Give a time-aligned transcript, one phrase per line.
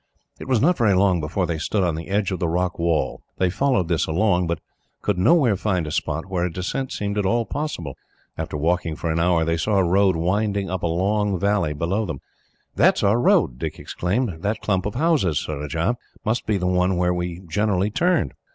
[0.39, 3.21] It was not very long before they stood on the edge of the rock wall.
[3.37, 4.57] They followed this along, but
[5.03, 7.95] could nowhere find a spot where a descent seemed at all possible.
[8.35, 12.07] After walking for an hour, they saw a road winding up a long valley below
[12.07, 12.19] them.
[12.77, 14.37] "That is our road," Dick exclaimed.
[14.41, 18.33] "That clump of houses, Surajah, must be the one where we generally turned.